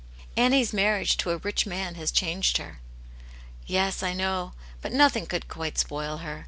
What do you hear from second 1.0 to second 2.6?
to a rich man has changed